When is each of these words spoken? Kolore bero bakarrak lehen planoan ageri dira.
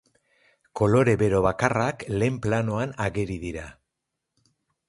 Kolore 0.79 1.13
bero 1.23 1.41
bakarrak 1.47 2.05
lehen 2.15 2.41
planoan 2.47 2.97
ageri 3.09 3.39
dira. 3.47 3.71